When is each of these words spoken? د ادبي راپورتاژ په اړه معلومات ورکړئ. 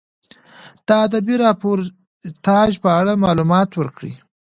د 0.85 0.87
ادبي 1.05 1.35
راپورتاژ 1.45 2.71
په 2.83 2.89
اړه 2.99 3.13
معلومات 3.25 3.69
ورکړئ. 3.75 4.13